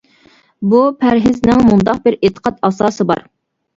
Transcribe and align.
بۇ 0.71 0.79
پەرھىزنىڭ 1.03 1.61
مۇنداق 1.67 2.01
بىر 2.07 2.17
ئېتىقاد 2.21 2.61
ئاساسى 2.71 3.07
بار. 3.13 3.23